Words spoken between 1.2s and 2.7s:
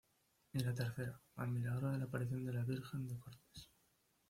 al milagro de la Aparición de la